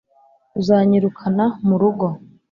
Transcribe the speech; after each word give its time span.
uzanyirukana 0.59 1.45
murugo 1.67 2.07